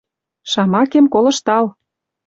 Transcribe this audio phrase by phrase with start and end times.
[0.51, 1.65] Шамакем колыштал.